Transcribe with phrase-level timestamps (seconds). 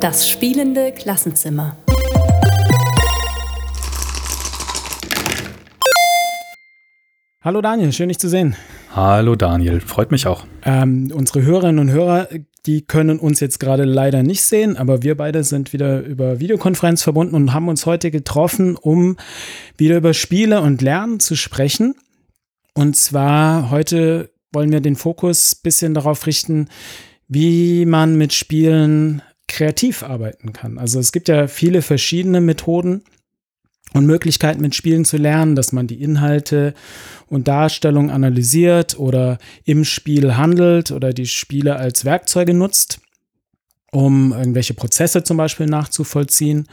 [0.00, 1.76] Das spielende Klassenzimmer.
[7.42, 8.56] Hallo Daniel, schön dich zu sehen.
[8.94, 10.46] Hallo Daniel, freut mich auch.
[10.64, 12.28] Ähm, unsere Hörerinnen und Hörer,
[12.66, 17.02] die können uns jetzt gerade leider nicht sehen, aber wir beide sind wieder über Videokonferenz
[17.02, 19.16] verbunden und haben uns heute getroffen, um
[19.76, 21.94] wieder über Spiele und Lernen zu sprechen.
[22.74, 26.68] Und zwar heute wollen wir den Fokus ein bisschen darauf richten,
[27.28, 30.78] wie man mit Spielen kreativ arbeiten kann.
[30.78, 33.02] Also es gibt ja viele verschiedene Methoden,
[33.92, 36.74] und Möglichkeiten mit Spielen zu lernen, dass man die Inhalte
[37.28, 43.00] und Darstellung analysiert oder im Spiel handelt oder die Spiele als Werkzeuge nutzt,
[43.92, 46.66] um irgendwelche Prozesse zum Beispiel nachzuvollziehen.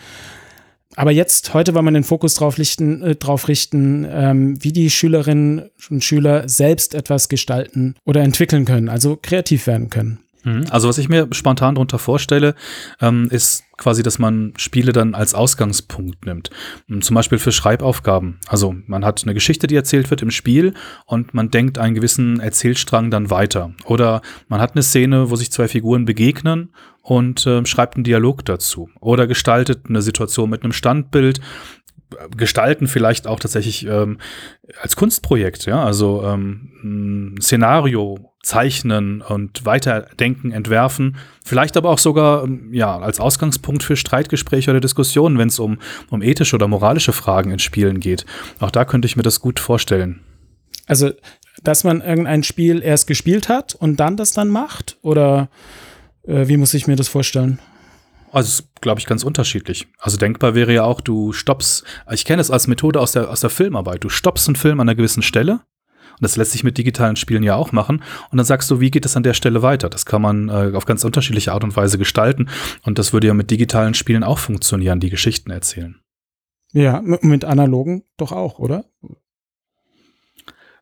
[0.96, 4.90] Aber jetzt, heute wollen wir den Fokus drauf richten, äh, drauf richten ähm, wie die
[4.90, 10.23] Schülerinnen und Schüler selbst etwas gestalten oder entwickeln können, also kreativ werden können.
[10.44, 10.66] Mhm.
[10.70, 12.56] Also was ich mir spontan darunter vorstelle,
[13.02, 16.50] ähm, ist quasi, dass man Spiele dann als Ausgangspunkt nimmt.
[16.90, 18.40] Ähm, zum Beispiel für Schreibaufgaben.
[18.48, 20.74] Also man hat eine Geschichte, die erzählt wird im Spiel
[21.06, 23.74] und man denkt einen gewissen Erzählstrang dann weiter.
[23.86, 28.46] Oder man hat eine Szene, wo sich zwei Figuren begegnen und äh, schreibt einen Dialog
[28.46, 28.90] dazu.
[29.00, 31.40] Oder gestaltet eine Situation mit einem Standbild
[32.38, 34.20] gestalten vielleicht auch tatsächlich ähm,
[34.80, 42.44] als Kunstprojekt, ja, also ähm, ein Szenario zeichnen und weiterdenken, entwerfen, vielleicht aber auch sogar
[42.44, 47.14] ähm, ja als Ausgangspunkt für Streitgespräche oder Diskussionen, wenn es um, um ethische oder moralische
[47.14, 48.26] Fragen in Spielen geht.
[48.60, 50.20] Auch da könnte ich mir das gut vorstellen.
[50.86, 51.12] Also,
[51.64, 54.98] dass man irgendein Spiel erst gespielt hat und dann das dann macht?
[55.02, 55.50] Oder
[56.28, 57.60] äh, wie muss ich mir das vorstellen?
[58.32, 59.88] Also, glaube ich, ganz unterschiedlich.
[60.00, 63.42] Also denkbar wäre ja auch, du stoppst, ich kenne es als Methode aus der, aus
[63.42, 65.62] der Filmarbeit, du stoppst einen Film an einer gewissen Stelle.
[66.14, 68.04] Und das lässt sich mit digitalen Spielen ja auch machen.
[68.32, 69.90] Und dann sagst du, wie geht es an der Stelle weiter?
[69.90, 72.50] Das kann man äh, auf ganz unterschiedliche Art und Weise gestalten.
[72.84, 76.00] Und das würde ja mit digitalen Spielen auch funktionieren, die Geschichten erzählen.
[76.72, 78.86] Ja, mit analogen doch auch, oder?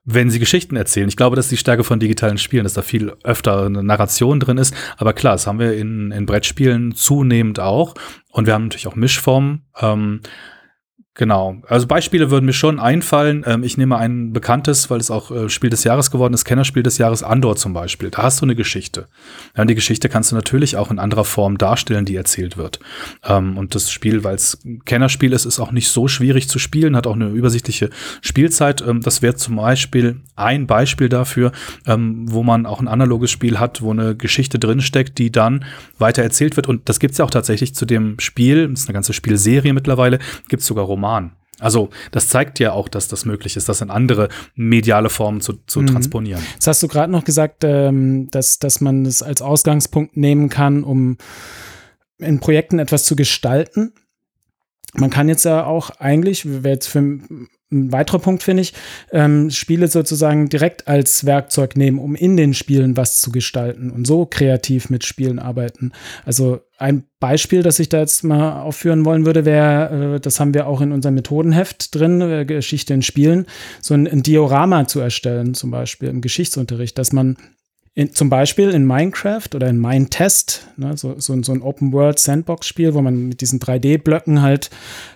[0.03, 1.07] wenn sie Geschichten erzählen.
[1.07, 4.39] Ich glaube, das ist die Stärke von digitalen Spielen, dass da viel öfter eine Narration
[4.39, 4.73] drin ist.
[4.97, 7.93] Aber klar, das haben wir in, in Brettspielen zunehmend auch.
[8.31, 9.65] Und wir haben natürlich auch Mischformen.
[9.79, 10.21] Ähm,
[11.13, 11.57] Genau.
[11.67, 13.43] Also Beispiele würden mir schon einfallen.
[13.45, 16.83] Ähm, ich nehme ein bekanntes, weil es auch äh, Spiel des Jahres geworden ist, Kennerspiel
[16.83, 18.09] des Jahres Andor zum Beispiel.
[18.09, 19.09] Da hast du eine Geschichte.
[19.57, 22.79] Ja, die Geschichte kannst du natürlich auch in anderer Form darstellen, die erzählt wird.
[23.25, 26.95] Ähm, und das Spiel, weil es Kennerspiel ist, ist auch nicht so schwierig zu spielen,
[26.95, 27.89] hat auch eine übersichtliche
[28.21, 28.81] Spielzeit.
[28.81, 31.51] Ähm, das wäre zum Beispiel ein Beispiel dafür,
[31.87, 35.65] ähm, wo man auch ein analoges Spiel hat, wo eine Geschichte drinsteckt, die dann
[35.99, 36.67] weiter erzählt wird.
[36.67, 38.69] Und das gibt's ja auch tatsächlich zu dem Spiel.
[38.69, 40.17] Das ist eine ganze Spielserie mittlerweile.
[40.47, 41.31] Gibt's sogar Roman Roman.
[41.59, 45.53] Also das zeigt ja auch, dass das möglich ist, das in andere mediale Formen zu,
[45.67, 45.87] zu mhm.
[45.87, 46.41] transponieren.
[46.53, 50.83] Jetzt hast du gerade noch gesagt, ähm, dass, dass man es als Ausgangspunkt nehmen kann,
[50.83, 51.17] um
[52.17, 53.93] in Projekten etwas zu gestalten.
[54.93, 57.19] Man kann jetzt ja auch eigentlich, wäre jetzt für
[57.71, 58.73] ein weiterer Punkt, finde ich,
[59.11, 64.05] ähm, Spiele sozusagen direkt als Werkzeug nehmen, um in den Spielen was zu gestalten und
[64.05, 65.91] so kreativ mit Spielen arbeiten.
[66.25, 70.53] Also ein Beispiel, das ich da jetzt mal aufführen wollen würde, wäre, äh, das haben
[70.53, 73.45] wir auch in unserem Methodenheft drin, äh, Geschichte in Spielen,
[73.81, 77.37] so ein, ein Diorama zu erstellen, zum Beispiel im Geschichtsunterricht, dass man
[77.93, 83.01] in, zum Beispiel in Minecraft oder in Minetest, ne, so, so, so ein Open-World-Sandbox-Spiel, wo
[83.01, 84.69] man mit diesen 3D-Blöcken halt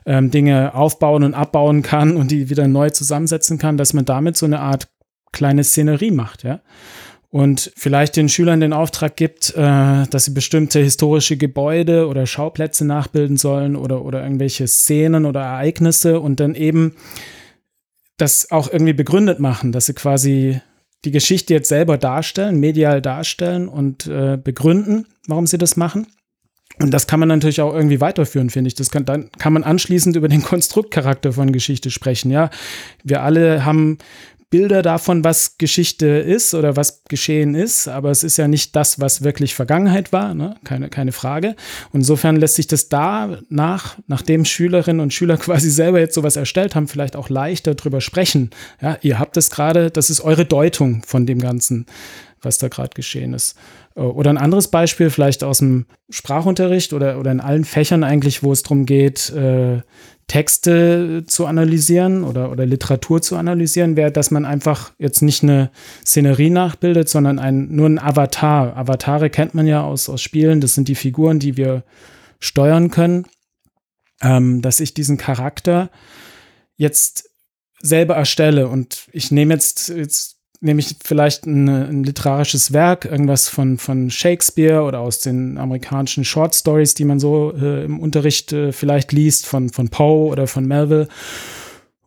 [0.05, 4.35] ähm, Dinge aufbauen und abbauen kann und die wieder neu zusammensetzen kann, dass man damit
[4.35, 4.89] so eine Art
[5.31, 6.61] kleine Szenerie macht, ja.
[7.29, 12.85] Und vielleicht den Schülern den Auftrag gibt, äh, dass sie bestimmte historische Gebäude oder Schauplätze
[12.85, 16.95] nachbilden sollen oder, oder irgendwelche Szenen oder Ereignisse und dann eben
[18.15, 20.61] das auch irgendwie begründet machen, dass sie quasi
[21.03, 26.07] die Geschichte jetzt selber darstellen, medial darstellen und äh, begründen, warum sie das machen.
[26.79, 28.75] Und das kann man natürlich auch irgendwie weiterführen, finde ich.
[28.75, 32.31] Das kann, dann kann man anschließend über den Konstruktcharakter von Geschichte sprechen.
[32.31, 32.49] Ja,
[33.03, 33.97] wir alle haben
[34.55, 39.01] Bilder davon, was Geschichte ist oder was geschehen ist, aber es ist ja nicht das,
[39.01, 40.55] was wirklich Vergangenheit war, ne?
[40.63, 41.57] keine, keine Frage.
[41.91, 46.37] Und insofern lässt sich das da nach, nachdem Schülerinnen und Schüler quasi selber jetzt sowas
[46.37, 48.51] erstellt haben, vielleicht auch leichter drüber sprechen.
[48.81, 51.85] Ja, ihr habt es gerade, das ist eure Deutung von dem Ganzen,
[52.45, 53.57] was da gerade geschehen ist.
[53.95, 58.51] Oder ein anderes Beispiel, vielleicht aus dem Sprachunterricht oder, oder in allen Fächern eigentlich, wo
[58.51, 59.81] es darum geht, äh,
[60.27, 65.69] Texte zu analysieren oder, oder Literatur zu analysieren, wäre, dass man einfach jetzt nicht eine
[66.03, 68.75] Szenerie nachbildet, sondern ein, nur ein Avatar.
[68.75, 71.83] Avatare kennt man ja aus, aus Spielen, das sind die Figuren, die wir
[72.39, 73.25] steuern können.
[74.21, 75.89] Ähm, dass ich diesen Charakter
[76.77, 77.29] jetzt
[77.81, 80.34] selber erstelle und ich nehme jetzt, jetzt
[80.65, 86.25] nehme ich vielleicht ein, ein, literarisches Werk, irgendwas von, von Shakespeare oder aus den amerikanischen
[86.25, 90.47] Short Stories, die man so äh, im Unterricht äh, vielleicht liest, von, von Poe oder
[90.47, 91.07] von Melville.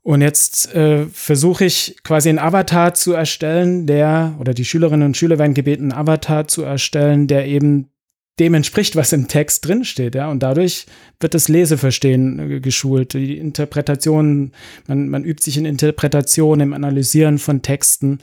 [0.02, 5.16] Und jetzt äh, versuche ich quasi einen Avatar zu erstellen, der, oder die Schülerinnen und
[5.16, 7.90] Schüler werden gebeten, einen Avatar zu erstellen, der eben
[8.38, 10.30] dem entspricht, was im Text drinsteht, ja.
[10.30, 10.86] Und dadurch
[11.20, 14.52] wird das Leseverstehen äh, geschult, die Interpretation,
[14.86, 18.18] man, man übt sich in Interpretation, im Analysieren von Texten.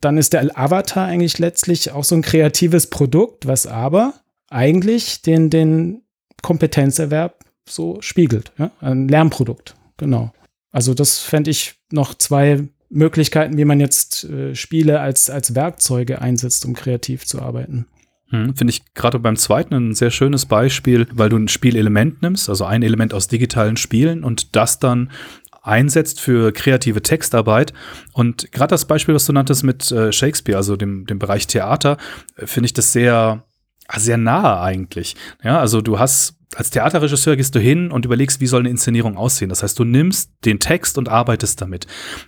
[0.00, 4.14] Dann ist der Avatar eigentlich letztlich auch so ein kreatives Produkt, was aber
[4.50, 6.02] eigentlich den, den
[6.42, 8.70] Kompetenzerwerb so spiegelt, ja?
[8.80, 10.32] ein Lernprodukt, genau.
[10.70, 16.20] Also das fände ich noch zwei Möglichkeiten, wie man jetzt äh, Spiele als, als Werkzeuge
[16.20, 17.86] einsetzt, um kreativ zu arbeiten.
[18.30, 22.48] Hm, Finde ich gerade beim zweiten ein sehr schönes Beispiel, weil du ein Spielelement nimmst,
[22.48, 25.10] also ein Element aus digitalen Spielen und das dann
[25.62, 27.72] einsetzt für kreative Textarbeit.
[28.12, 31.96] Und gerade das Beispiel, was du nanntest mit äh, Shakespeare, also dem, dem Bereich Theater,
[32.36, 33.44] äh, finde ich das sehr,
[33.96, 35.16] sehr nahe eigentlich.
[35.42, 39.16] Ja, also du hast als Theaterregisseur gehst du hin und überlegst, wie soll eine Inszenierung
[39.16, 39.48] aussehen.
[39.48, 41.86] Das heißt, du nimmst den Text und arbeitest damit.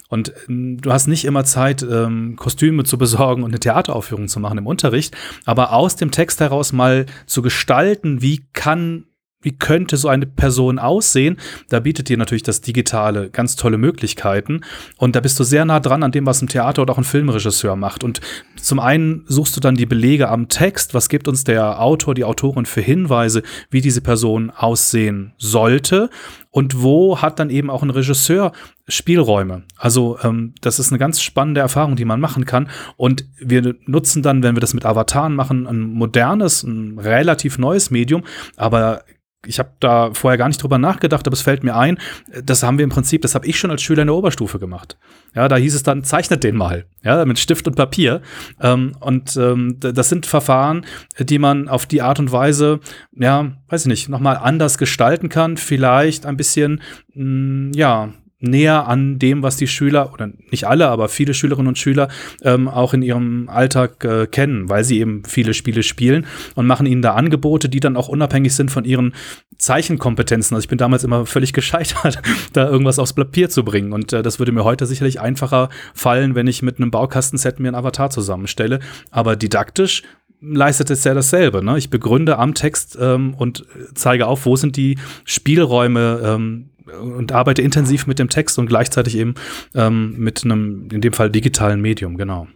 [0.08, 4.40] Und ähm, du hast nicht immer Zeit, ähm, Kostüme zu besorgen und eine Theateraufführung zu
[4.40, 9.04] machen im Unterricht, aber aus dem Text heraus mal zu gestalten, wie kann
[9.46, 11.36] wie könnte so eine Person aussehen?
[11.68, 14.62] Da bietet dir natürlich das Digitale ganz tolle Möglichkeiten.
[14.96, 17.04] Und da bist du sehr nah dran an dem, was ein Theater oder auch ein
[17.04, 18.02] Filmregisseur macht.
[18.02, 18.20] Und
[18.60, 20.94] zum einen suchst du dann die Belege am Text.
[20.94, 26.10] Was gibt uns der Autor, die Autorin für Hinweise, wie diese Person aussehen sollte?
[26.50, 28.50] Und wo hat dann eben auch ein Regisseur
[28.88, 29.62] Spielräume?
[29.76, 32.68] Also ähm, das ist eine ganz spannende Erfahrung, die man machen kann.
[32.96, 37.90] Und wir nutzen dann, wenn wir das mit Avataren machen, ein modernes, ein relativ neues
[37.90, 38.24] Medium,
[38.56, 39.04] aber
[39.46, 41.98] ich habe da vorher gar nicht drüber nachgedacht, aber es fällt mir ein,
[42.44, 44.96] das haben wir im Prinzip, das habe ich schon als Schüler in der Oberstufe gemacht.
[45.34, 48.22] Ja, da hieß es dann, zeichnet den mal, ja, mit Stift und Papier.
[48.60, 50.86] Ähm, und ähm, das sind Verfahren,
[51.18, 52.80] die man auf die Art und Weise,
[53.12, 56.80] ja, weiß ich nicht, nochmal anders gestalten kann, vielleicht ein bisschen,
[57.14, 61.68] mh, mm, ja, näher an dem, was die Schüler, oder nicht alle, aber viele Schülerinnen
[61.68, 62.08] und Schüler
[62.42, 66.86] ähm, auch in ihrem Alltag äh, kennen, weil sie eben viele Spiele spielen und machen
[66.86, 69.14] ihnen da Angebote, die dann auch unabhängig sind von ihren
[69.58, 70.54] Zeichenkompetenzen.
[70.54, 72.20] Also ich bin damals immer völlig gescheitert,
[72.52, 73.92] da irgendwas aufs Papier zu bringen.
[73.92, 77.68] Und äh, das würde mir heute sicherlich einfacher fallen, wenn ich mit einem Baukastenset mir
[77.68, 78.80] einen Avatar zusammenstelle.
[79.10, 80.02] Aber didaktisch
[80.40, 81.64] leistet es ja dasselbe.
[81.64, 81.78] Ne?
[81.78, 87.62] Ich begründe am Text ähm, und zeige auf, wo sind die Spielräume, ähm, und arbeite
[87.62, 89.34] intensiv mit dem Text und gleichzeitig eben
[89.74, 92.46] ähm, mit einem, in dem Fall digitalen Medium, genau.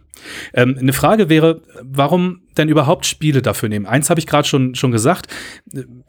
[0.53, 3.85] Ähm, eine Frage wäre, warum denn überhaupt Spiele dafür nehmen?
[3.85, 5.27] Eins habe ich gerade schon, schon gesagt,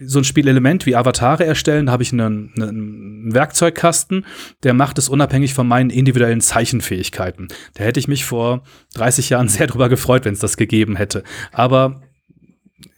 [0.02, 4.26] so ein Spielelement wie Avatare erstellen, habe ich einen, einen Werkzeugkasten,
[4.64, 7.48] der macht es unabhängig von meinen individuellen Zeichenfähigkeiten.
[7.74, 8.64] Da hätte ich mich vor
[8.94, 11.22] 30 Jahren sehr drüber gefreut, wenn es das gegeben hätte.
[11.52, 12.02] Aber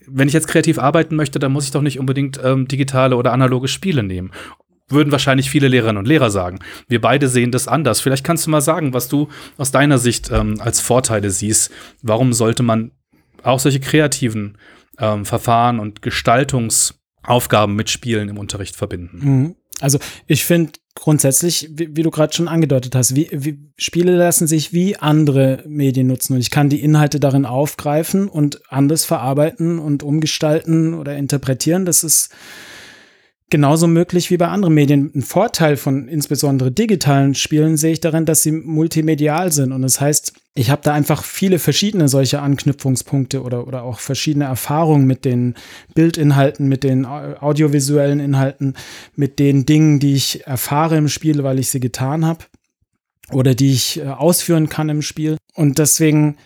[0.07, 3.33] wenn ich jetzt kreativ arbeiten möchte, dann muss ich doch nicht unbedingt ähm, digitale oder
[3.33, 4.33] analoge Spiele nehmen
[4.89, 6.59] würden wahrscheinlich viele Lehrerinnen und Lehrer sagen.
[6.89, 8.01] Wir beide sehen das anders.
[8.01, 11.71] Vielleicht kannst du mal sagen, was du aus deiner Sicht ähm, als Vorteile siehst.
[12.03, 12.93] Warum sollte man
[13.43, 14.59] auch solche kreativen
[14.99, 19.19] ähm, Verfahren und Gestaltungsaufgaben mit Spielen im Unterricht verbinden?
[19.23, 19.55] Mhm.
[19.81, 24.47] Also ich finde grundsätzlich, wie, wie du gerade schon angedeutet hast, wie, wie, Spiele lassen
[24.47, 29.79] sich wie andere Medien nutzen und ich kann die Inhalte darin aufgreifen und anders verarbeiten
[29.81, 31.85] und umgestalten oder interpretieren.
[31.85, 32.31] Das ist
[33.55, 35.13] genauso möglich wie bei anderen Medien.
[35.15, 39.71] Ein Vorteil von insbesondere digitalen Spielen sehe ich darin, dass sie multimedial sind.
[39.71, 44.47] Und das heißt, ich habe da einfach viele verschiedene solche Anknüpfungspunkte oder, oder auch verschiedene
[44.47, 45.55] Erfahrungen mit den
[45.95, 48.75] Bildinhalten, mit den audiovisuellen Inhalten,
[49.15, 52.47] mit den Dingen, die ich erfahre im Spiel, weil ich sie getan habe
[53.31, 55.37] oder die ich äh, ausführen kann im Spiel.
[55.55, 56.39] Und deswegen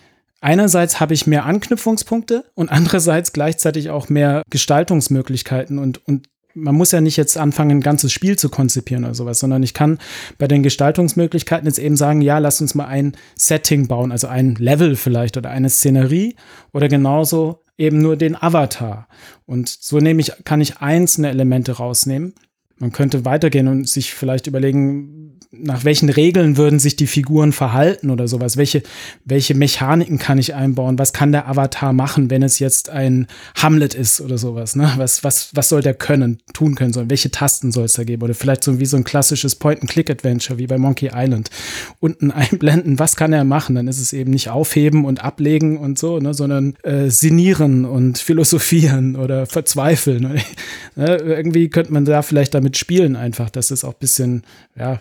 [0.43, 6.29] einerseits habe ich mehr Anknüpfungspunkte und andererseits gleichzeitig auch mehr Gestaltungsmöglichkeiten und, und
[6.61, 9.75] man muss ja nicht jetzt anfangen, ein ganzes Spiel zu konzipieren oder sowas, sondern ich
[9.75, 9.99] kann
[10.39, 14.55] bei den Gestaltungsmöglichkeiten jetzt eben sagen, ja, lass uns mal ein Setting bauen, also ein
[14.57, 16.37] Level vielleicht oder eine Szenerie
[16.73, 19.09] oder genauso eben nur den Avatar.
[19.47, 22.35] Und so nehme ich, kann ich einzelne Elemente rausnehmen.
[22.79, 28.11] Man könnte weitergehen und sich vielleicht überlegen, nach welchen Regeln würden sich die Figuren verhalten
[28.11, 28.59] oder sowas?
[28.59, 28.83] Welche,
[29.25, 30.99] welche Mechaniken kann ich einbauen?
[30.99, 34.77] Was kann der Avatar machen, wenn es jetzt ein Hamlet ist oder sowas?
[34.77, 34.93] Ne?
[34.97, 37.09] Was, was, was soll der können, tun können sollen?
[37.09, 38.23] Welche Tasten soll es da geben?
[38.23, 41.49] Oder vielleicht so wie so ein klassisches Point-and-Click-Adventure wie bei Monkey Island.
[41.99, 43.75] Unten einblenden, was kann er machen?
[43.75, 46.35] Dann ist es eben nicht aufheben und ablegen und so, ne?
[46.35, 50.43] sondern äh, sinnieren und philosophieren oder verzweifeln.
[50.95, 51.17] ne?
[51.17, 54.43] Irgendwie könnte man da vielleicht damit mit Spielen einfach, dass es auch ein bisschen,
[54.77, 55.01] ja,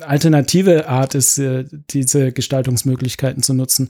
[0.00, 3.88] alternative Art ist, äh, diese Gestaltungsmöglichkeiten zu nutzen.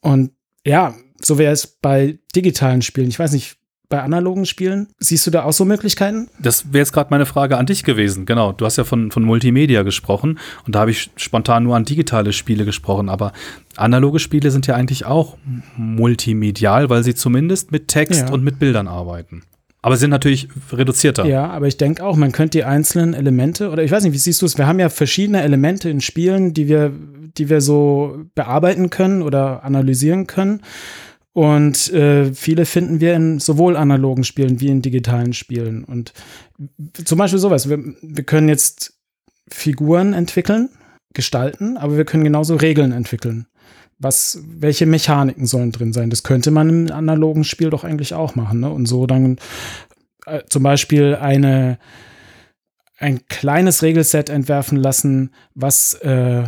[0.00, 0.30] Und
[0.66, 3.08] ja, so wäre es bei digitalen Spielen.
[3.08, 3.58] Ich weiß nicht,
[3.90, 4.88] bei analogen Spielen?
[4.98, 6.30] Siehst du da auch so Möglichkeiten?
[6.38, 8.24] Das wäre jetzt gerade meine Frage an dich gewesen.
[8.24, 11.84] Genau, du hast ja von, von Multimedia gesprochen und da habe ich spontan nur an
[11.84, 13.34] digitale Spiele gesprochen, aber
[13.76, 15.36] analoge Spiele sind ja eigentlich auch
[15.76, 18.32] multimedial, weil sie zumindest mit Text ja.
[18.32, 19.42] und mit Bildern arbeiten.
[19.82, 21.26] Aber sind natürlich reduzierter.
[21.26, 24.18] Ja, aber ich denke auch, man könnte die einzelnen Elemente, oder ich weiß nicht, wie
[24.18, 24.56] siehst du es?
[24.56, 26.92] Wir haben ja verschiedene Elemente in Spielen, die wir,
[27.36, 30.62] die wir so bearbeiten können oder analysieren können.
[31.32, 35.82] Und äh, viele finden wir in sowohl analogen Spielen wie in digitalen Spielen.
[35.82, 36.12] Und
[37.04, 37.68] zum Beispiel sowas.
[37.68, 38.94] Wir, wir können jetzt
[39.50, 40.68] Figuren entwickeln,
[41.12, 43.46] gestalten, aber wir können genauso Regeln entwickeln.
[44.02, 46.10] Was, welche Mechaniken sollen drin sein?
[46.10, 48.60] Das könnte man im analogen Spiel doch eigentlich auch machen.
[48.60, 48.70] Ne?
[48.70, 49.38] Und so dann
[50.26, 51.78] äh, zum Beispiel eine,
[52.98, 56.44] ein kleines Regelset entwerfen lassen, was äh,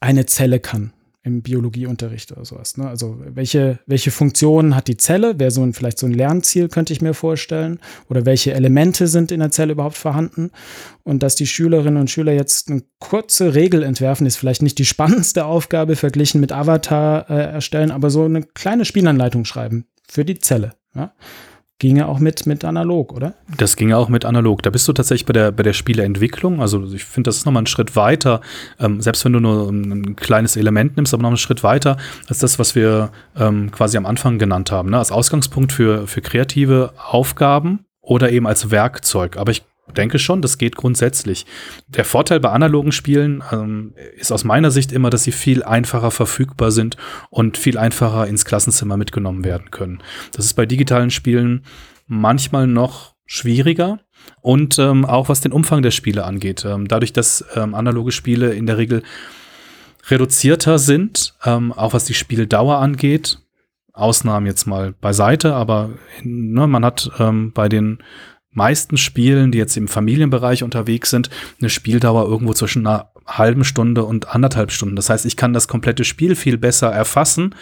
[0.00, 0.92] eine Zelle kann
[1.24, 2.76] im Biologieunterricht oder sowas.
[2.76, 2.88] Ne?
[2.88, 5.38] Also welche, welche Funktionen hat die Zelle?
[5.38, 7.78] Wäre so ein, vielleicht so ein Lernziel, könnte ich mir vorstellen.
[8.08, 10.50] Oder welche Elemente sind in der Zelle überhaupt vorhanden?
[11.04, 14.84] Und dass die Schülerinnen und Schüler jetzt eine kurze Regel entwerfen, ist vielleicht nicht die
[14.84, 20.38] spannendste Aufgabe verglichen mit Avatar äh, erstellen, aber so eine kleine Spielanleitung schreiben für die
[20.38, 20.74] Zelle.
[20.94, 21.14] Ja?
[21.82, 23.34] Ginge auch mit, mit analog, oder?
[23.58, 24.62] Das ginge auch mit analog.
[24.62, 26.60] Da bist du tatsächlich bei der, bei der Spieleentwicklung.
[26.60, 28.40] Also ich finde, das ist nochmal ein Schritt weiter,
[28.78, 31.96] ähm, selbst wenn du nur ein kleines Element nimmst, aber noch einen Schritt weiter
[32.28, 34.90] als das, was wir ähm, quasi am Anfang genannt haben.
[34.90, 34.98] Ne?
[34.98, 39.36] Als Ausgangspunkt für, für kreative Aufgaben oder eben als Werkzeug.
[39.36, 41.46] Aber ich denke schon, das geht grundsätzlich.
[41.88, 46.10] Der Vorteil bei analogen Spielen ähm, ist aus meiner Sicht immer, dass sie viel einfacher
[46.10, 46.96] verfügbar sind
[47.30, 50.02] und viel einfacher ins Klassenzimmer mitgenommen werden können.
[50.32, 51.64] Das ist bei digitalen Spielen
[52.06, 54.00] manchmal noch schwieriger.
[54.40, 56.64] Und ähm, auch was den Umfang der Spiele angeht.
[56.64, 59.02] Ähm, dadurch, dass ähm, analoge Spiele in der Regel
[60.10, 63.38] reduzierter sind, ähm, auch was die Spieldauer angeht,
[63.92, 65.90] Ausnahmen jetzt mal beiseite, aber
[66.22, 67.98] ne, man hat ähm, bei den
[68.52, 71.30] meisten Spielen, die jetzt im Familienbereich unterwegs sind,
[71.60, 74.96] eine Spieldauer irgendwo zwischen einer halben Stunde und anderthalb Stunden.
[74.96, 77.54] Das heißt, ich kann das komplette Spiel viel besser erfassen.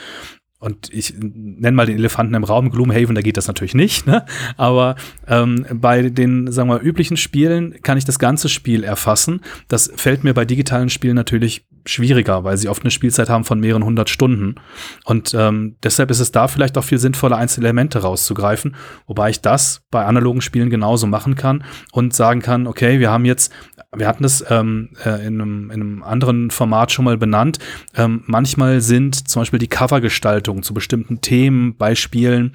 [0.59, 4.27] Und ich nenne mal den Elefanten im Raum, Gloomhaven, da geht das natürlich nicht, ne?
[4.59, 4.95] aber
[5.27, 9.41] ähm, bei den, sagen wir, üblichen Spielen kann ich das ganze Spiel erfassen.
[9.69, 13.61] Das fällt mir bei digitalen Spielen natürlich schwieriger, weil sie oft eine Spielzeit haben von
[13.61, 14.57] mehreren hundert Stunden.
[15.05, 19.41] Und ähm, deshalb ist es da vielleicht auch viel sinnvoller, einzelne Elemente rauszugreifen, wobei ich
[19.41, 23.53] das bei analogen Spielen genauso machen kann und sagen kann, okay, wir haben jetzt,
[23.95, 27.59] wir hatten das ähm, äh, in, einem, in einem anderen Format schon mal benannt,
[27.97, 32.55] ähm, manchmal sind zum Beispiel die Covergestaltung zu bestimmten Themen bei Spielen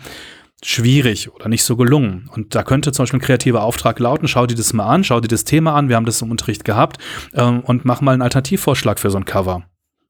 [0.65, 2.27] schwierig oder nicht so gelungen.
[2.33, 5.19] Und da könnte zum Beispiel ein kreativer Auftrag lauten, schau dir das mal an, schau
[5.19, 6.97] dir das Thema an, wir haben das im Unterricht gehabt
[7.33, 9.63] ähm, und mach mal einen Alternativvorschlag für so ein Cover.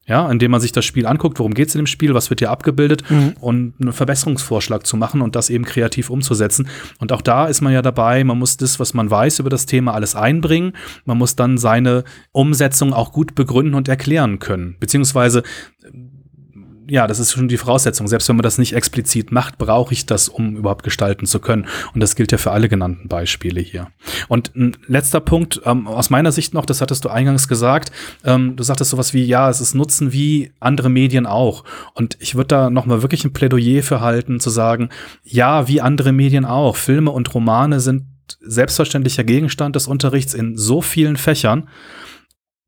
[0.08, 2.38] Ja, indem man sich das Spiel anguckt, worum geht es in dem Spiel, was wird
[2.38, 3.34] hier abgebildet mhm.
[3.40, 6.68] und einen Verbesserungsvorschlag zu machen und das eben kreativ umzusetzen.
[7.00, 9.66] Und auch da ist man ja dabei, man muss das, was man weiß über das
[9.66, 10.74] Thema, alles einbringen.
[11.06, 14.76] Man muss dann seine Umsetzung auch gut begründen und erklären können.
[14.78, 15.42] Beziehungsweise
[16.88, 18.08] ja, das ist schon die Voraussetzung.
[18.08, 21.66] Selbst wenn man das nicht explizit macht, brauche ich das, um überhaupt gestalten zu können.
[21.94, 23.88] Und das gilt ja für alle genannten Beispiele hier.
[24.28, 27.92] Und ein letzter Punkt, ähm, aus meiner Sicht noch, das hattest du eingangs gesagt,
[28.24, 31.64] ähm, du sagtest sowas wie, ja, es ist Nutzen wie andere Medien auch.
[31.94, 34.90] Und ich würde da noch mal wirklich ein Plädoyer für halten, zu sagen,
[35.22, 36.76] ja, wie andere Medien auch.
[36.76, 38.04] Filme und Romane sind
[38.40, 41.68] selbstverständlicher Gegenstand des Unterrichts in so vielen Fächern.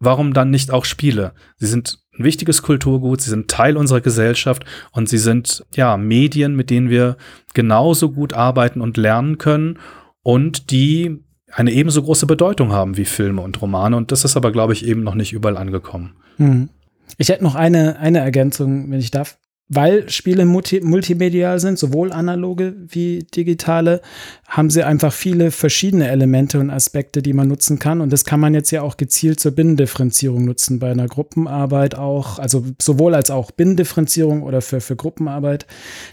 [0.00, 1.32] Warum dann nicht auch Spiele?
[1.56, 6.56] Sie sind ein wichtiges Kulturgut, sie sind Teil unserer Gesellschaft und sie sind ja Medien,
[6.56, 7.16] mit denen wir
[7.54, 9.78] genauso gut arbeiten und lernen können
[10.22, 11.18] und die
[11.52, 13.96] eine ebenso große Bedeutung haben wie Filme und Romane.
[13.96, 16.16] Und das ist aber, glaube ich, eben noch nicht überall angekommen.
[16.36, 16.68] Hm.
[17.16, 22.12] Ich hätte noch eine, eine Ergänzung, wenn ich darf weil Spiele multi multimedial sind, sowohl
[22.12, 24.00] analoge wie digitale,
[24.46, 28.00] haben sie einfach viele verschiedene Elemente und Aspekte, die man nutzen kann.
[28.00, 32.38] Und das kann man jetzt ja auch gezielt zur Binnendifferenzierung nutzen, bei einer Gruppenarbeit auch,
[32.38, 35.66] also sowohl als auch Binnendifferenzierung oder für, für Gruppenarbeit,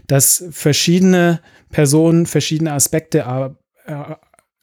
[0.07, 3.25] dass verschiedene Personen verschiedene Aspekte
[3.85, 4.15] äh,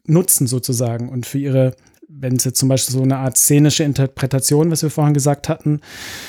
[0.05, 1.75] nutzen sozusagen und für ihre
[2.19, 5.81] wenn es jetzt zum Beispiel so eine Art szenische Interpretation, was wir vorhin gesagt hatten,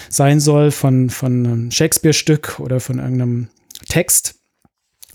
[0.09, 3.49] sein soll von, von einem Shakespeare-Stück oder von irgendeinem
[3.88, 4.37] Text,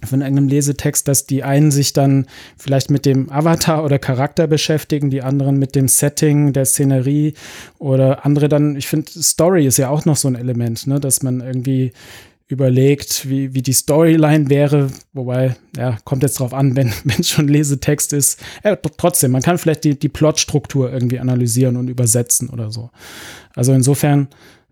[0.05, 5.09] von irgendeinem Lesetext, dass die einen sich dann vielleicht mit dem Avatar oder Charakter beschäftigen,
[5.09, 7.33] die anderen mit dem Setting, der Szenerie
[7.79, 11.23] oder andere dann, ich finde, Story ist ja auch noch so ein Element, ne, dass
[11.23, 11.91] man irgendwie
[12.49, 17.47] überlegt, wie, wie die Storyline wäre, wobei, ja, kommt jetzt drauf an, wenn es schon
[17.47, 18.41] Lesetext ist.
[18.63, 22.89] Ja, trotzdem, man kann vielleicht die, die Plotstruktur irgendwie analysieren und übersetzen oder so.
[23.55, 24.27] Also insofern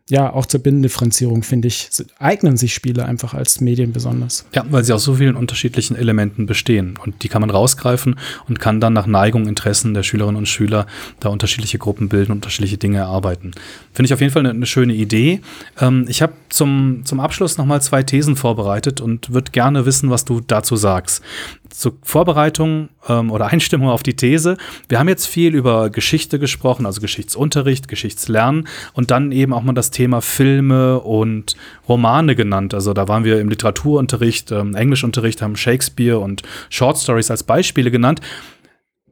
[0.09, 4.45] ja, auch zur Binnendifferenzierung, finde ich, eignen sich Spiele einfach als Medien besonders.
[4.53, 6.97] Ja, weil sie aus so vielen unterschiedlichen Elementen bestehen.
[7.03, 8.15] Und die kann man rausgreifen
[8.47, 10.87] und kann dann nach Neigung, Interessen der Schülerinnen und Schüler
[11.19, 13.51] da unterschiedliche Gruppen bilden, unterschiedliche Dinge erarbeiten.
[13.91, 15.41] Finde ich auf jeden Fall eine, eine schöne Idee.
[15.79, 20.23] Ähm, ich habe zum, zum Abschluss nochmal zwei Thesen vorbereitet und würde gerne wissen, was
[20.23, 21.21] du dazu sagst
[21.69, 24.57] zur Vorbereitung ähm, oder Einstimmung auf die These.
[24.87, 29.73] Wir haben jetzt viel über Geschichte gesprochen, also Geschichtsunterricht, Geschichtslernen und dann eben auch mal
[29.73, 31.55] das Thema Filme und
[31.87, 32.73] Romane genannt.
[32.73, 37.91] Also da waren wir im Literaturunterricht, ähm, Englischunterricht, haben Shakespeare und Short Stories als Beispiele
[37.91, 38.21] genannt.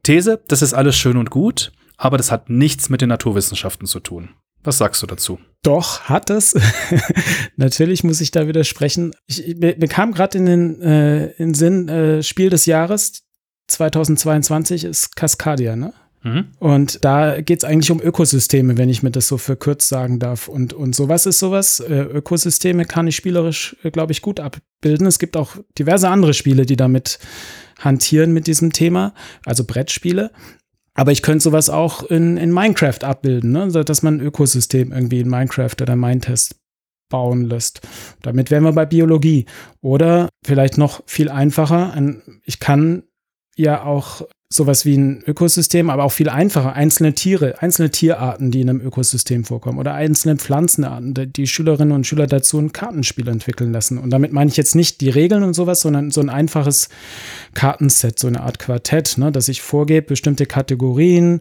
[0.02, 4.00] These, das ist alles schön und gut, aber das hat nichts mit den Naturwissenschaften zu
[4.00, 4.30] tun.
[4.62, 5.38] Was sagst du dazu?
[5.66, 6.54] Doch, hat es.
[7.56, 9.14] Natürlich muss ich da widersprechen.
[9.26, 13.24] Ich, mir, mir kam gerade in den äh, in Sinn, äh, Spiel des Jahres
[13.66, 15.92] 2022 ist Cascadia, ne?
[16.22, 16.46] Mhm.
[16.60, 20.46] Und da geht es eigentlich um Ökosysteme, wenn ich mir das so verkürzt sagen darf.
[20.46, 21.80] Und, und sowas ist sowas.
[21.80, 25.08] Äh, Ökosysteme kann ich spielerisch, äh, glaube ich, gut abbilden.
[25.08, 27.18] Es gibt auch diverse andere Spiele, die damit
[27.80, 30.30] hantieren mit diesem Thema, also Brettspiele.
[30.96, 33.68] Aber ich könnte sowas auch in, in Minecraft abbilden, ne?
[33.68, 36.56] Dass man ein Ökosystem irgendwie in Minecraft oder Mindtest
[37.08, 37.86] bauen lässt.
[38.22, 39.46] Damit wären wir bei Biologie.
[39.80, 41.94] Oder vielleicht noch viel einfacher,
[42.44, 43.04] ich kann
[43.56, 46.74] ja auch sowas wie ein Ökosystem, aber auch viel einfacher.
[46.74, 52.06] Einzelne Tiere, einzelne Tierarten, die in einem Ökosystem vorkommen oder einzelne Pflanzenarten, die Schülerinnen und
[52.06, 53.98] Schüler dazu ein Kartenspiel entwickeln lassen.
[53.98, 56.88] Und damit meine ich jetzt nicht die Regeln und sowas, sondern so ein einfaches
[57.54, 61.40] Kartenset, so eine Art Quartett, ne, dass ich vorgebe, bestimmte Kategorien,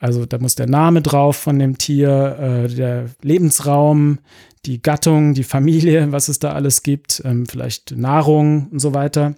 [0.00, 4.18] also da muss der Name drauf von dem Tier, äh, der Lebensraum,
[4.66, 9.34] die Gattung, die Familie, was es da alles gibt, ähm, vielleicht Nahrung und so weiter.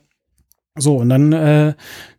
[0.78, 1.74] So, und dann äh,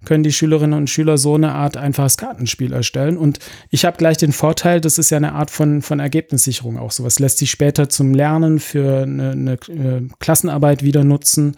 [0.06, 3.18] können die Schülerinnen und Schüler so eine Art einfaches Kartenspiel erstellen.
[3.18, 6.92] Und ich habe gleich den Vorteil, das ist ja eine Art von, von Ergebnissicherung auch.
[6.92, 11.56] Sowas lässt sich später zum Lernen für eine, eine äh, Klassenarbeit wieder nutzen.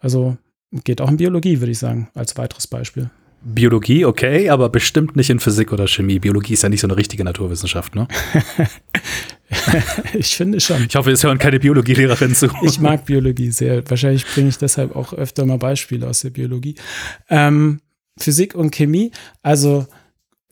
[0.00, 0.36] Also
[0.84, 3.10] geht auch in Biologie, würde ich sagen, als weiteres Beispiel.
[3.44, 6.18] Biologie, okay, aber bestimmt nicht in Physik oder Chemie.
[6.18, 8.06] Biologie ist ja nicht so eine richtige Naturwissenschaft, ne?
[10.14, 10.86] ich finde schon.
[10.88, 12.48] Ich hoffe, es hören keine Biologielehrerin zu.
[12.62, 13.88] Ich mag Biologie sehr.
[13.90, 16.76] Wahrscheinlich bringe ich deshalb auch öfter mal Beispiele aus der Biologie.
[17.28, 17.80] Ähm,
[18.18, 19.10] Physik und Chemie,
[19.42, 19.86] also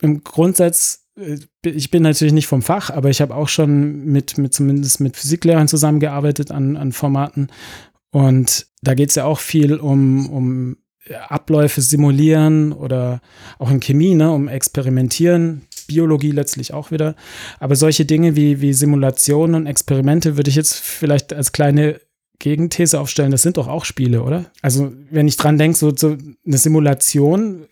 [0.01, 4.37] im Grundsatz, äh, ich bin natürlich nicht vom Fach, aber ich habe auch schon mit,
[4.37, 7.47] mit zumindest mit Physiklehrern zusammengearbeitet an, an Formaten.
[8.11, 10.77] Und da geht es ja auch viel um, um
[11.29, 13.21] Abläufe simulieren oder
[13.57, 17.15] auch in Chemie, ne, um experimentieren, Biologie letztlich auch wieder.
[17.59, 21.99] Aber solche Dinge wie, wie Simulationen und Experimente würde ich jetzt vielleicht als kleine
[22.39, 24.45] Gegenthese aufstellen, das sind doch auch Spiele, oder?
[24.61, 27.67] Also, wenn ich dran denke, so, so eine Simulation,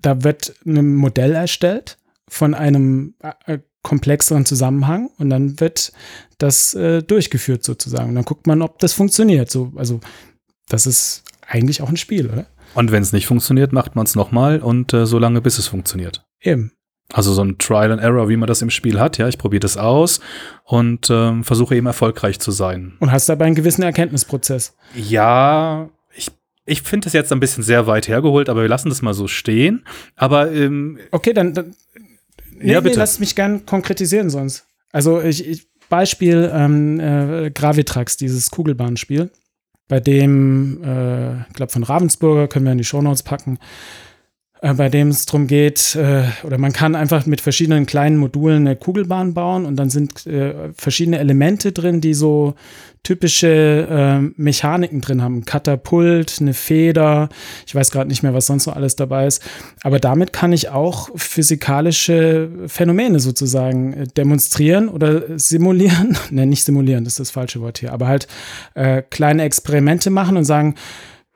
[0.00, 3.14] da wird ein Modell erstellt von einem
[3.46, 5.92] äh, komplexeren Zusammenhang und dann wird
[6.38, 8.10] das äh, durchgeführt sozusagen.
[8.10, 9.50] Und dann guckt man, ob das funktioniert.
[9.50, 9.98] So, also,
[10.68, 12.46] das ist eigentlich auch ein Spiel, oder?
[12.74, 15.68] Und wenn es nicht funktioniert, macht man es nochmal und äh, so lange, bis es
[15.68, 16.26] funktioniert.
[16.40, 16.72] Eben.
[17.12, 19.18] Also so ein Trial and Error, wie man das im Spiel hat.
[19.18, 20.18] Ja, ich probiere das aus
[20.64, 22.94] und ähm, versuche eben erfolgreich zu sein.
[22.98, 24.74] Und hast dabei einen gewissen Erkenntnisprozess.
[24.96, 26.32] Ja, ich,
[26.64, 29.28] ich finde das jetzt ein bisschen sehr weit hergeholt, aber wir lassen das mal so
[29.28, 29.84] stehen.
[30.16, 31.76] Aber ähm, okay, dann, dann
[32.58, 32.96] nee, ja, bitte.
[32.96, 34.66] Nee, lass mich gern konkretisieren sonst.
[34.90, 39.30] Also ich, ich Beispiel ähm, äh, Gravitrax, dieses Kugelbahnspiel
[39.88, 43.58] bei dem, äh, ich glaube von Ravensburger, können wir in die Shownotes packen,
[44.64, 48.66] äh, bei dem es darum geht, äh, oder man kann einfach mit verschiedenen kleinen Modulen
[48.66, 52.54] eine Kugelbahn bauen und dann sind äh, verschiedene Elemente drin, die so
[53.02, 55.36] typische äh, Mechaniken drin haben.
[55.36, 57.28] Ein Katapult, eine Feder,
[57.66, 59.42] ich weiß gerade nicht mehr, was sonst noch alles dabei ist.
[59.82, 66.16] Aber damit kann ich auch physikalische Phänomene sozusagen äh, demonstrieren oder simulieren.
[66.30, 68.28] ne, nicht simulieren, das ist das falsche Wort hier, aber halt
[68.72, 70.74] äh, kleine Experimente machen und sagen,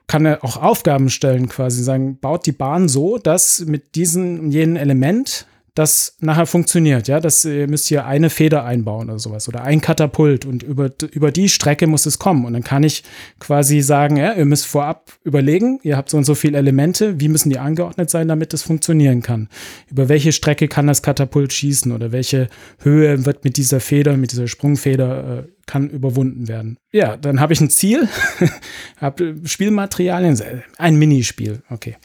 [0.09, 4.51] kann er auch Aufgaben stellen, quasi sagen, baut die Bahn so, dass mit diesem und
[4.51, 5.45] jenem Element
[5.79, 9.79] das nachher funktioniert, ja, dass ihr müsst hier eine Feder einbauen oder sowas oder ein
[9.79, 13.05] Katapult und über, über die Strecke muss es kommen und dann kann ich
[13.39, 17.29] quasi sagen, ja, ihr müsst vorab überlegen, ihr habt so und so viele Elemente, wie
[17.29, 19.47] müssen die angeordnet sein, damit es funktionieren kann?
[19.89, 24.33] Über welche Strecke kann das Katapult schießen oder welche Höhe wird mit dieser Feder, mit
[24.33, 26.77] dieser Sprungfeder äh, kann überwunden werden.
[26.91, 28.09] Ja, dann habe ich ein Ziel,
[28.97, 30.41] habe Spielmaterialien,
[30.77, 31.95] ein Minispiel, okay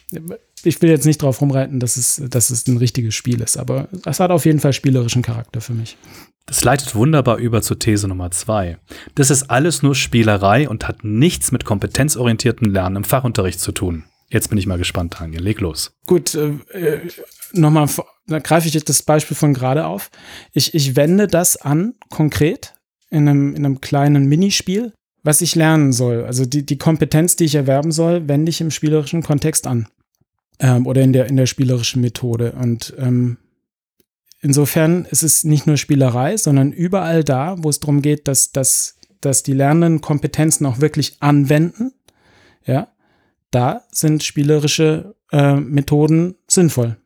[0.67, 3.89] ich will jetzt nicht drauf rumreiten, dass es, dass es ein richtiges Spiel ist, aber
[4.05, 5.97] es hat auf jeden Fall spielerischen Charakter für mich.
[6.47, 8.79] Das leitet wunderbar über zur These Nummer zwei.
[9.15, 14.05] Das ist alles nur Spielerei und hat nichts mit kompetenzorientiertem Lernen im Fachunterricht zu tun.
[14.29, 15.43] Jetzt bin ich mal gespannt, Daniel.
[15.43, 15.93] Leg los.
[16.07, 17.01] Gut, äh,
[17.53, 17.89] nochmal,
[18.27, 20.11] da greife ich jetzt das Beispiel von gerade auf.
[20.53, 22.75] Ich, ich wende das an, konkret,
[23.11, 26.25] in einem, in einem kleinen Minispiel, was ich lernen soll.
[26.25, 29.87] Also die, die Kompetenz, die ich erwerben soll, wende ich im spielerischen Kontext an.
[30.59, 32.53] Ähm, oder in der, in der spielerischen Methode.
[32.53, 33.39] Und ähm,
[34.41, 38.97] insofern ist es nicht nur Spielerei, sondern überall da, wo es darum geht, dass, dass,
[39.21, 41.93] dass die Lernenden Kompetenzen auch wirklich anwenden,
[42.65, 42.89] ja,
[43.51, 46.97] da sind spielerische äh, Methoden sinnvoll.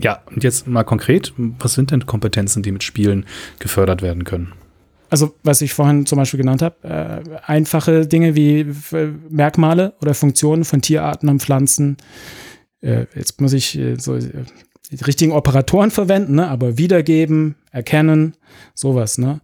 [0.00, 3.26] Ja, und jetzt mal konkret, was sind denn Kompetenzen, die mit Spielen
[3.58, 4.52] gefördert werden können?
[5.10, 8.60] Also, was ich vorhin zum Beispiel genannt habe, äh, einfache Dinge wie
[8.92, 11.96] äh, Merkmale oder Funktionen von Tierarten und Pflanzen.
[12.84, 14.44] Äh, jetzt muss ich äh, so äh,
[14.90, 16.48] die richtigen Operatoren verwenden, ne?
[16.48, 18.34] aber wiedergeben, erkennen,
[18.74, 19.40] sowas, ne?